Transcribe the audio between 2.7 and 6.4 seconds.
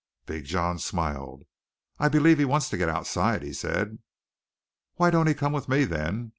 to get outside," he said. "Why don't he come with me, then?